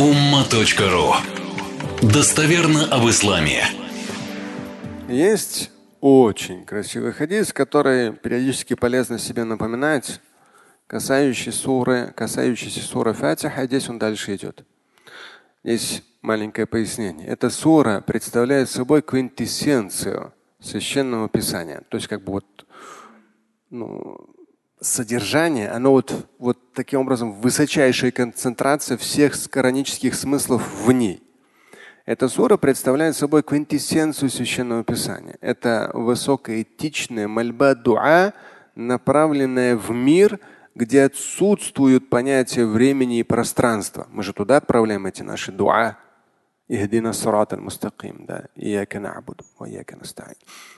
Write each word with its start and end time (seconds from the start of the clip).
umma.ru 0.00 1.12
Достоверно 2.00 2.86
об 2.86 3.06
исламе. 3.10 3.64
Есть 5.10 5.70
очень 6.00 6.64
красивый 6.64 7.12
хадис, 7.12 7.52
который 7.52 8.14
периодически 8.14 8.72
полезно 8.72 9.18
себе 9.18 9.44
напоминать, 9.44 10.22
касающийся 10.86 11.52
суры, 11.52 12.14
касающийся 12.16 12.80
суры 12.80 13.12
Фатиха. 13.12 13.66
Здесь 13.66 13.90
он 13.90 13.98
дальше 13.98 14.34
идет. 14.36 14.64
Здесь 15.64 16.02
маленькое 16.22 16.66
пояснение. 16.66 17.28
Эта 17.28 17.50
сура 17.50 18.00
представляет 18.00 18.70
собой 18.70 19.02
квинтэссенцию 19.02 20.32
священного 20.60 21.28
писания. 21.28 21.82
То 21.90 21.98
есть 21.98 22.08
как 22.08 22.24
бы 22.24 22.32
вот 22.32 22.46
ну, 23.68 24.30
содержание, 24.80 25.68
оно 25.68 25.92
вот, 25.92 26.26
вот 26.38 26.72
таким 26.72 27.00
образом 27.00 27.32
высочайшая 27.32 28.10
концентрация 28.10 28.96
всех 28.96 29.34
коранических 29.50 30.14
смыслов 30.14 30.62
в 30.84 30.90
ней. 30.92 31.22
Эта 32.06 32.28
сура 32.28 32.56
представляет 32.56 33.14
собой 33.14 33.42
квинтэссенцию 33.42 34.30
священного 34.30 34.82
писания. 34.82 35.36
Это 35.40 35.90
высокоэтичная 35.94 37.28
мольба 37.28 37.74
дуа, 37.74 38.32
направленная 38.74 39.76
в 39.76 39.90
мир, 39.90 40.40
где 40.74 41.04
отсутствуют 41.04 42.08
понятия 42.08 42.64
времени 42.64 43.18
и 43.18 43.22
пространства. 43.22 44.08
Мы 44.10 44.22
же 44.22 44.32
туда 44.32 44.56
отправляем 44.56 45.06
эти 45.06 45.22
наши 45.22 45.52
дуа. 45.52 45.98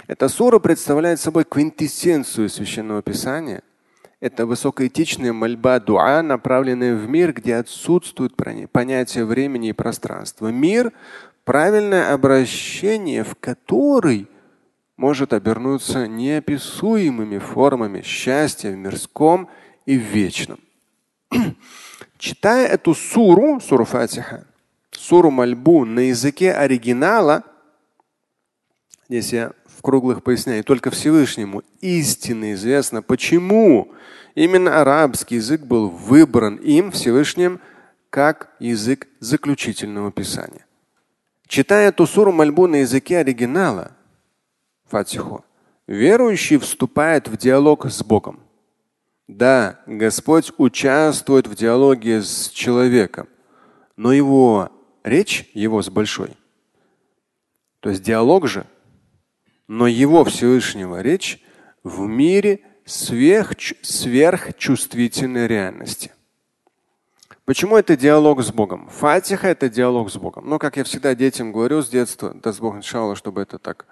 Эта 0.08 0.28
сура 0.28 0.58
представляет 0.58 1.20
собой 1.20 1.44
квинтэссенцию 1.44 2.48
священного 2.48 3.02
писания. 3.02 3.62
Это 4.22 4.46
высокоэтичная 4.46 5.32
мольба 5.32 5.80
дуа, 5.80 6.22
направленная 6.22 6.94
в 6.94 7.08
мир, 7.08 7.32
где 7.32 7.56
отсутствует 7.56 8.36
понятие 8.36 9.24
времени 9.24 9.70
и 9.70 9.72
пространства. 9.72 10.46
Мир– 10.46 10.92
правильное 11.44 12.14
обращение, 12.14 13.24
в 13.24 13.34
который 13.34 14.28
может 14.96 15.32
обернуться 15.32 16.06
неописуемыми 16.06 17.38
формами 17.38 18.02
счастья 18.02 18.70
в 18.70 18.76
мирском 18.76 19.48
и 19.86 19.98
в 19.98 20.02
вечном. 20.02 20.60
Читая 22.16 22.68
эту 22.68 22.94
суру, 22.94 23.58
суру 23.58 23.84
Фатиха, 23.84 24.46
суру 24.92 25.32
мольбу 25.32 25.84
на 25.84 25.98
языке 25.98 26.52
оригинала, 26.52 27.42
здесь 29.12 29.34
я 29.34 29.52
в 29.66 29.82
круглых 29.82 30.22
поясняю, 30.22 30.64
только 30.64 30.90
Всевышнему 30.90 31.62
истинно 31.82 32.54
известно, 32.54 33.02
почему 33.02 33.92
именно 34.34 34.80
арабский 34.80 35.34
язык 35.34 35.60
был 35.60 35.90
выбран 35.90 36.56
им 36.56 36.90
Всевышним 36.90 37.60
как 38.08 38.54
язык 38.58 39.08
заключительного 39.20 40.12
писания. 40.12 40.64
Читая 41.46 41.88
эту 41.90 42.06
суру 42.06 42.32
мольбу 42.32 42.66
на 42.66 42.76
языке 42.76 43.18
оригинала, 43.18 43.92
Фатиху, 44.88 45.44
верующий 45.86 46.56
вступает 46.56 47.28
в 47.28 47.36
диалог 47.36 47.84
с 47.84 48.02
Богом. 48.02 48.40
Да, 49.28 49.80
Господь 49.86 50.52
участвует 50.56 51.46
в 51.46 51.54
диалоге 51.54 52.22
с 52.22 52.48
человеком, 52.48 53.28
но 53.96 54.14
его 54.14 54.70
речь, 55.04 55.50
его 55.52 55.82
с 55.82 55.90
большой, 55.90 56.30
то 57.80 57.90
есть 57.90 58.02
диалог 58.02 58.48
же, 58.48 58.66
но 59.72 59.86
его 59.86 60.22
Всевышнего 60.24 61.00
речь 61.00 61.42
в 61.82 62.06
мире 62.06 62.60
сверх, 62.84 63.54
сверхчувствительной 63.80 65.46
реальности. 65.46 66.12
Почему 67.46 67.78
это 67.78 67.96
диалог 67.96 68.42
с 68.42 68.52
Богом? 68.52 68.90
Фатиха– 68.90 69.48
это 69.48 69.70
диалог 69.70 70.10
с 70.10 70.16
Богом. 70.18 70.46
Но, 70.46 70.58
как 70.58 70.76
я 70.76 70.84
всегда 70.84 71.14
детям 71.14 71.52
говорю 71.52 71.80
с 71.80 71.88
детства, 71.88 72.34
даст 72.34 72.60
Бог, 72.60 72.76
иншалла, 72.76 73.16
чтобы 73.16 73.40
это 73.40 73.58
так 73.58 73.86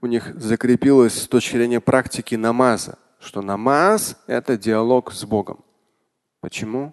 у 0.00 0.06
них 0.06 0.32
закрепилось 0.34 1.22
с 1.22 1.28
точки 1.28 1.52
зрения 1.52 1.80
практики 1.80 2.34
намаза 2.34 2.98
что 3.20 3.40
намаз– 3.40 4.20
это 4.26 4.56
диалог 4.56 5.12
с 5.12 5.24
Богом. 5.24 5.64
Почему? 6.40 6.92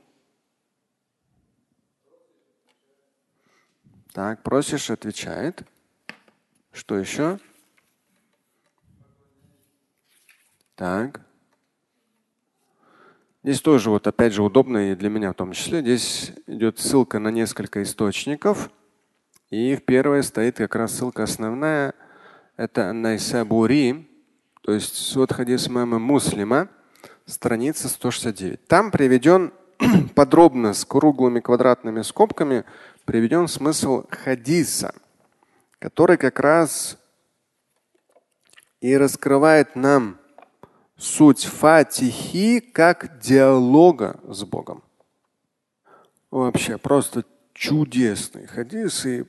Так, 4.12 4.44
просишь, 4.44 4.90
отвечает. 4.90 5.64
Что 6.72 6.98
еще? 6.98 7.40
Так. 10.76 11.22
Здесь 13.44 13.62
тоже 13.62 13.90
вот 13.90 14.08
опять 14.08 14.34
же 14.34 14.44
удобно 14.44 14.92
и 14.92 14.96
для 14.96 15.10
меня 15.10 15.32
в 15.32 15.36
том 15.36 15.54
числе. 15.54 15.80
Здесь 15.82 16.34
идет 16.48 16.80
ссылка 16.80 17.20
на 17.20 17.30
несколько 17.30 17.82
источников. 17.82 18.70
И 19.52 19.76
в 19.76 19.86
первой 19.86 20.24
стоит 20.24 20.58
как 20.58 20.76
раз 20.76 20.98
ссылка 20.98 21.24
основная. 21.24 21.94
Это 22.58 22.92
Найсабури, 22.92 24.10
то 24.62 24.74
есть 24.74 24.96
суд 24.96 25.32
хадис 25.32 25.68
имама 25.68 26.00
Муслима, 26.00 26.70
страница 27.26 27.88
169. 27.88 28.68
Там 28.68 28.92
приведен 28.92 29.54
подробно 30.16 30.74
с 30.74 30.84
круглыми 30.84 31.40
квадратными 31.40 32.02
скобками 32.02 32.66
приведен 33.06 33.48
смысл 33.48 34.06
хадиса, 34.10 34.94
который 35.80 36.18
как 36.18 36.40
раз 36.40 36.98
и 38.82 38.98
раскрывает 38.98 39.76
нам 39.76 40.18
суть 40.98 41.46
фатихи 41.46 42.60
как 42.60 43.20
диалога 43.20 44.20
с 44.28 44.44
Богом. 44.44 44.84
Вообще 46.32 46.78
просто 46.78 47.24
чудесный 47.54 48.48
хадис, 48.48 49.06
и 49.06 49.26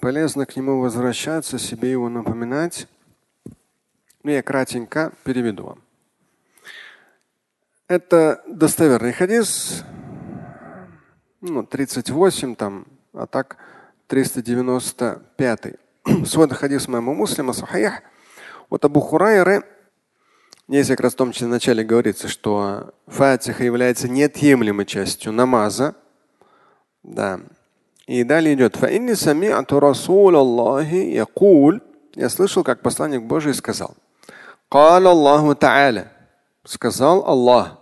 полезно 0.00 0.46
к 0.46 0.56
нему 0.56 0.80
возвращаться, 0.80 1.58
себе 1.58 1.90
его 1.90 2.08
напоминать. 2.08 2.86
Ну, 4.22 4.30
я 4.30 4.42
кратенько 4.42 5.12
переведу 5.24 5.64
вам. 5.64 5.82
Это 7.88 8.42
достоверный 8.46 9.12
хадис, 9.12 9.84
ну, 11.40 11.64
38 11.64 12.54
там, 12.54 12.86
а 13.12 13.26
так 13.26 13.56
395. 14.06 15.60
Свой 16.26 16.48
хадис 16.50 16.88
моему 16.88 17.14
муслима 17.14 17.52
сахих. 17.52 18.02
Вот 18.70 18.84
Абу 18.84 19.00
Хурайры, 19.00 19.64
Здесь 20.72 20.88
как 20.88 21.00
раз 21.00 21.12
в 21.12 21.16
том 21.16 21.32
числе 21.32 21.48
в 21.48 21.50
начале 21.50 21.84
говорится, 21.84 22.28
что 22.28 22.94
фатиха 23.06 23.62
является 23.62 24.08
неотъемлемой 24.08 24.86
частью 24.86 25.30
намаза. 25.30 25.94
Да. 27.02 27.40
И 28.06 28.24
далее 28.24 28.54
идет. 28.54 28.78
Я 32.14 32.28
слышал, 32.30 32.64
как 32.64 32.80
посланник 32.80 33.22
Божий 33.24 33.52
сказал. 33.52 33.94
Сказал 36.64 37.22
Аллах, 37.26 37.76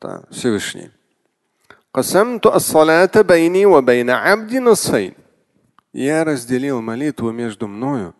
да, 0.00 0.24
Всевышний. 0.32 0.90
Я 5.92 6.24
разделил 6.24 6.82
молитву 6.82 7.30
между 7.30 7.68
мною 7.68 8.12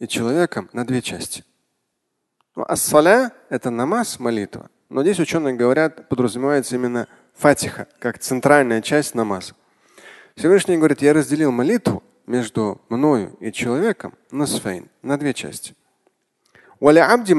и 0.00 0.08
человеком 0.08 0.68
на 0.72 0.84
две 0.84 1.00
части. 1.00 1.44
Ну, 2.54 2.64
ассаля– 2.68 3.32
это 3.48 3.70
намаз, 3.70 4.18
молитва. 4.18 4.70
Но 4.88 5.02
здесь 5.02 5.18
ученые 5.18 5.54
говорят, 5.54 6.08
подразумевается 6.08 6.76
именно 6.76 7.08
фатиха, 7.34 7.86
как 7.98 8.18
центральная 8.18 8.82
часть 8.82 9.14
намаза. 9.14 9.54
Всевышний 10.36 10.76
говорит, 10.76 11.00
я 11.00 11.14
разделил 11.14 11.50
молитву 11.50 12.02
между 12.26 12.80
мною 12.88 13.36
и 13.40 13.52
человеком 13.52 14.14
на 14.30 14.46
сфейн, 14.46 14.88
на 15.02 15.18
две 15.18 15.32
части. 15.32 15.74
Валя 16.78 17.10
абди 17.12 17.34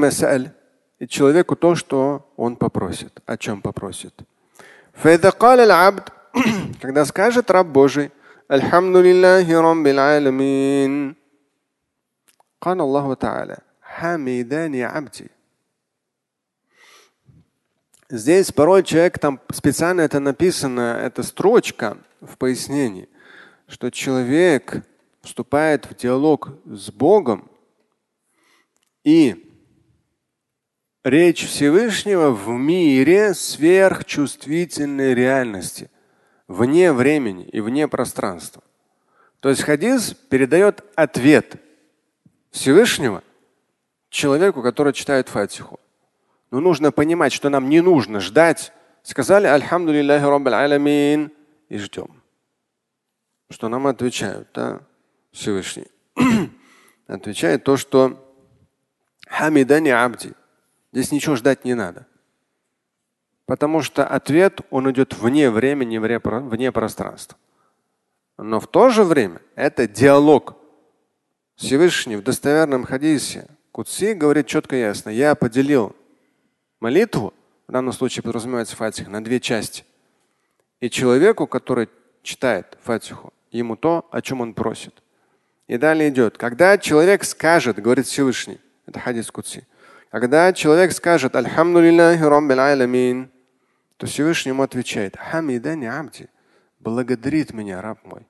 и 0.98 1.06
человеку 1.06 1.54
то, 1.54 1.74
что 1.74 2.32
он 2.36 2.56
попросит, 2.56 3.20
о 3.26 3.36
чем 3.36 3.62
попросит. 3.62 4.14
абд, 5.02 6.12
Когда 6.80 7.04
скажет 7.04 7.50
раб 7.50 7.66
Божий, 7.68 8.10
Альхамдулиллахи 8.48 9.52
Рамбил 9.52 9.98
Алямин. 9.98 11.16
Кан 12.60 12.80
Аллаху 12.80 13.12
Та'аля 13.12 13.62
хамидани 13.94 14.80
амти. 14.80 15.30
Здесь 18.10 18.52
порой 18.52 18.82
человек, 18.82 19.18
там 19.18 19.40
специально 19.52 20.02
это 20.02 20.20
написано, 20.20 21.00
эта 21.02 21.22
строчка 21.22 21.98
в 22.20 22.36
пояснении, 22.36 23.08
что 23.66 23.90
человек 23.90 24.84
вступает 25.22 25.86
в 25.86 25.96
диалог 25.96 26.52
с 26.66 26.90
Богом, 26.90 27.50
и 29.04 29.50
речь 31.02 31.46
Всевышнего 31.46 32.30
в 32.30 32.48
мире 32.50 33.34
сверхчувствительной 33.34 35.14
реальности, 35.14 35.90
вне 36.46 36.92
времени 36.92 37.44
и 37.44 37.60
вне 37.60 37.88
пространства. 37.88 38.62
То 39.40 39.48
есть 39.48 39.62
хадис 39.62 40.14
передает 40.14 40.84
ответ 40.94 41.56
Всевышнего– 42.50 43.22
человеку, 44.14 44.62
который 44.62 44.92
читает 44.92 45.28
Фатиху. 45.28 45.80
Но 46.50 46.60
нужно 46.60 46.92
понимать, 46.92 47.32
что 47.32 47.48
нам 47.48 47.68
не 47.68 47.80
нужно 47.80 48.20
ждать. 48.20 48.72
Сказали 49.02 49.46
Рамбаль 49.48 50.54
Аламин 50.54 51.32
и 51.68 51.78
ждем. 51.78 52.22
что 53.50 53.68
нам 53.68 53.86
отвечают, 53.86 54.48
да, 54.54 54.80
Всевышний. 55.32 55.88
отвечает 57.06 57.64
то, 57.64 57.76
что 57.76 58.24
хамидани 59.26 59.90
абди. 59.90 60.32
Здесь 60.92 61.12
ничего 61.12 61.36
ждать 61.36 61.64
не 61.64 61.74
надо. 61.74 62.06
Потому 63.46 63.82
что 63.82 64.06
ответ, 64.06 64.60
он 64.70 64.90
идет 64.90 65.14
вне 65.14 65.50
времени, 65.50 65.98
вне 65.98 66.72
пространства. 66.72 67.36
Но 68.38 68.60
в 68.60 68.66
то 68.66 68.90
же 68.90 69.04
время 69.04 69.40
это 69.56 69.86
диалог. 69.86 70.56
Всевышний 71.56 72.16
в 72.16 72.22
достоверном 72.22 72.84
хадисе 72.84 73.48
Кутси 73.74 74.12
говорит 74.14 74.46
четко 74.46 74.76
и 74.76 74.78
ясно. 74.78 75.10
Я 75.10 75.34
поделил 75.34 75.96
молитву, 76.78 77.34
в 77.66 77.72
данном 77.72 77.92
случае 77.92 78.22
подразумевается 78.22 78.76
фатих, 78.76 79.08
на 79.08 79.22
две 79.22 79.40
части. 79.40 79.84
И 80.78 80.88
человеку, 80.88 81.48
который 81.48 81.88
читает 82.22 82.78
фатиху, 82.84 83.32
ему 83.50 83.74
то, 83.74 84.08
о 84.12 84.22
чем 84.22 84.42
он 84.42 84.54
просит. 84.54 85.02
И 85.66 85.76
далее 85.76 86.10
идет. 86.10 86.38
Когда 86.38 86.78
человек 86.78 87.24
скажет, 87.24 87.80
говорит 87.82 88.06
Всевышний, 88.06 88.60
это 88.86 89.00
хадис 89.00 89.28
Кутси, 89.32 89.66
когда 90.08 90.52
человек 90.52 90.92
скажет 90.92 91.34
Альхамдулиллахи 91.34 92.22
Рамбил 92.22 92.60
Аламин, 92.60 93.28
то 93.96 94.06
Всевышний 94.06 94.50
ему 94.50 94.62
отвечает, 94.62 95.16
Хамидани 95.16 95.86
Абди, 95.86 96.28
благодарит 96.78 97.52
меня 97.52 97.82
раб 97.82 98.04
мой. 98.04 98.24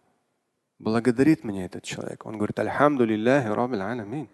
Благодарит 0.79 1.45
меня 1.45 1.67
этот 1.67 1.83
человек. 1.83 2.25
Он 2.25 2.39
говорит, 2.39 2.59
Альхамдулиллахи 2.59 3.49
Рамбил 3.49 3.83
Аламин. 3.83 4.31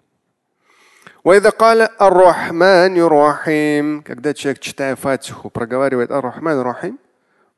Когда 4.04 4.34
человек, 4.34 4.60
читая 4.60 4.96
Фатиху, 4.96 5.50
проговаривает 5.50 6.10
Ар-Рахман 6.10 6.60
Рахим, 6.60 6.98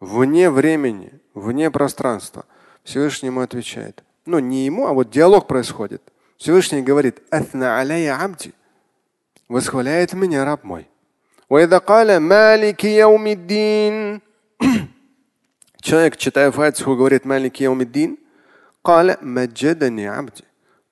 вне 0.00 0.50
времени, 0.50 1.12
вне 1.34 1.70
пространства, 1.70 2.44
Всевышний 2.82 3.28
ему 3.28 3.40
отвечает. 3.40 4.02
Ну, 4.26 4.38
не 4.40 4.66
ему, 4.66 4.86
а 4.86 4.92
вот 4.92 5.10
диалог 5.10 5.46
происходит. 5.46 6.02
Всевышний 6.36 6.82
говорит, 6.82 7.22
Атна 7.30 7.78
аляя 7.78 8.16
абди, 8.16 8.52
восхваляет 9.48 10.12
меня 10.12 10.44
раб 10.44 10.64
мой. 10.64 10.88
Человек, 15.80 16.16
читая 16.16 16.50
Фатиху, 16.50 16.96
говорит 16.96 17.24
Малики 17.24 17.64
Яумиддин, 17.64 18.18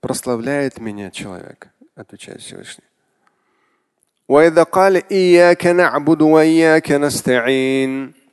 прославляет 0.00 0.78
меня 0.78 1.10
человек, 1.10 1.68
отвечает 2.00 2.40
Всевышний. 2.40 2.84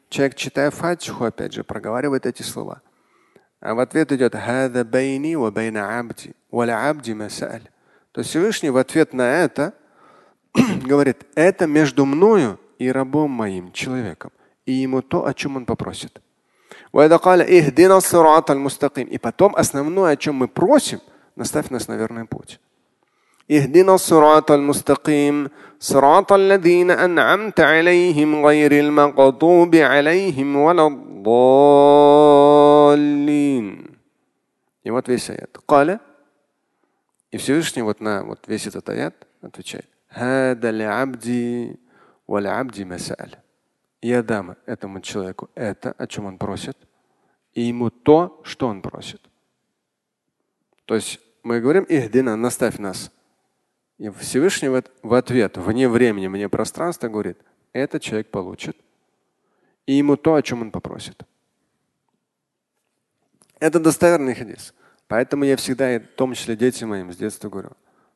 Человек, 0.09 0.35
читая 0.35 0.71
Фатиху, 0.71 1.25
опять 1.25 1.53
же, 1.53 1.63
проговаривает 1.63 2.25
эти 2.25 2.43
слова. 2.43 2.81
А 3.59 3.73
в 3.73 3.79
ответ 3.79 4.11
идет 4.11 4.35
То 8.11 8.21
есть 8.21 8.29
Всевышний 8.29 8.69
в 8.69 8.77
ответ 8.77 9.13
на 9.13 9.43
это 9.43 9.73
говорит, 10.85 11.25
это 11.35 11.67
между 11.67 12.05
мною 12.05 12.59
и 12.77 12.91
рабом 12.91 13.31
моим, 13.31 13.71
человеком, 13.71 14.31
и 14.65 14.73
ему 14.73 15.01
то, 15.01 15.25
о 15.25 15.33
чем 15.33 15.55
он 15.55 15.65
попросит. 15.65 16.21
И 16.93 19.17
потом 19.17 19.55
основное, 19.55 20.13
о 20.13 20.17
чем 20.17 20.35
мы 20.35 20.47
просим, 20.47 21.01
наставь 21.35 21.69
нас 21.69 21.87
на 21.87 21.97
верный 21.97 22.25
путь. 22.25 22.59
اهدنا 23.50 23.94
الصراط 23.94 24.50
المستقيم 24.50 25.48
صراط 25.80 26.32
الذين 26.32 26.90
أنعمت 26.90 27.60
عليهم 27.60 28.46
غير 28.46 28.72
المغضوب 28.72 29.76
عليهم 29.76 30.56
ولا 30.56 30.86
الضالين. 30.86 32.32
И 34.84 34.90
вот 34.90 35.08
весь 35.08 35.30
аят. 35.30 35.58
Каля. 35.66 36.00
И 37.30 37.36
Всевышний 37.36 37.82
вот 37.82 38.00
на 38.00 38.24
вот 38.24 38.40
весь 38.46 38.66
этот 38.66 38.88
аят 38.88 39.14
отвечает. 39.42 39.88
هذا 40.08 40.72
لعبدي 40.72 41.76
ولعبدي 42.28 42.84
ما 42.84 42.98
سأل. 42.98 43.36
Я 44.02 44.22
дам 44.22 44.56
этому 44.66 45.00
человеку 45.00 45.48
это, 45.54 45.94
о 45.96 46.06
чем 46.08 46.26
он 46.26 46.36
просит, 46.36 46.76
и 47.54 47.62
ему 47.62 47.90
то, 47.90 48.40
что 48.44 48.66
он 48.66 48.82
просит. 48.82 49.20
То 50.86 50.96
есть 50.96 51.20
мы 51.44 51.60
говорим, 51.60 51.86
ихдина, 51.88 52.36
наставь 52.36 52.78
нас. 52.78 53.10
И 53.97 54.09
Всевышний 54.09 54.69
в 54.69 55.13
ответ, 55.13 55.57
вне 55.57 55.89
времени, 55.89 56.27
вне 56.27 56.49
пространства, 56.49 57.07
говорит, 57.07 57.37
этот 57.73 58.01
человек 58.01 58.29
получит. 58.29 58.77
И 59.85 59.93
ему 59.93 60.17
то, 60.17 60.35
о 60.35 60.41
чем 60.41 60.61
он 60.61 60.71
попросит. 60.71 61.23
Это 63.59 63.79
достоверный 63.79 64.35
хадис. 64.35 64.73
Поэтому 65.07 65.45
я 65.45 65.55
всегда, 65.55 65.99
в 65.99 66.07
том 66.15 66.33
числе 66.33 66.55
детям 66.55 66.89
моим, 66.89 67.11
с 67.11 67.17
детства 67.17 67.49
говорю, 67.49 67.71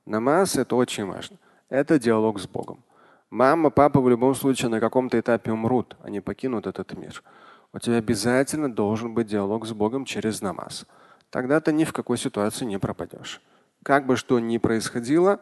намаз 0.06 0.56
это 0.56 0.75
очень 0.75 1.06
важно. 1.06 1.38
Это 1.69 1.98
диалог 1.98 2.39
с 2.39 2.48
Богом. 2.48 2.84
Мама, 3.30 3.69
папа 3.69 4.01
в 4.01 4.10
любом 4.10 4.36
случае 4.36 4.69
на 4.69 4.81
каком-то 4.81 5.18
этапе 5.18 5.54
умрут, 5.54 5.95
они 6.04 6.19
покинут 6.19 6.68
этот 6.68 6.94
мир. 6.98 7.24
У 7.72 7.80
тебя 7.80 7.95
обязательно 7.95 8.72
должен 8.72 9.13
быть 9.13 9.27
диалог 9.27 9.66
с 9.66 9.72
Богом 9.72 10.04
через 10.04 10.42
намаз. 10.42 10.86
Тогда 11.30 11.62
ты 11.62 11.72
ни 11.72 11.86
в 11.86 11.94
какой 11.94 12.18
ситуации 12.18 12.66
не 12.66 12.77
пропадешь. 12.77 13.42
Как 13.84 14.06
бы 14.06 14.18
что 14.18 14.38
ни 14.39 14.57
происходило, 14.57 15.39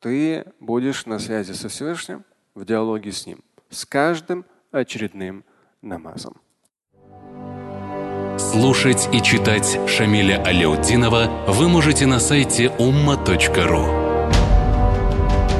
ты 0.00 0.44
будешь 0.60 1.06
на 1.06 1.18
связи 1.18 1.52
со 1.52 1.68
Всевышним, 1.68 2.24
в 2.54 2.64
диалоге 2.64 3.12
с 3.12 3.26
Ним, 3.26 3.40
с 3.70 3.84
каждым 3.84 4.44
очередным 4.70 5.44
намазом. 5.82 6.40
Слушать 8.38 9.08
и 9.12 9.20
читать 9.22 9.78
Шамиля 9.88 10.42
Аляутдинова 10.42 11.46
вы 11.48 11.68
можете 11.68 12.06
на 12.06 12.20
сайте 12.20 12.66
umma.ru. 12.78 14.06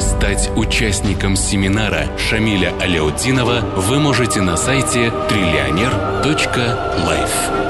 Стать 0.01 0.51
участником 0.57 1.37
семинара 1.37 2.07
Шамиля 2.19 2.73
Аляутдинова 2.81 3.61
вы 3.77 3.99
можете 3.99 4.43
на 4.43 4.57
сайте 4.57 5.13
триллионер.life. 5.29 7.66